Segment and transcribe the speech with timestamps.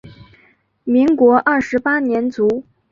[0.83, 2.63] 民国二十八年卒。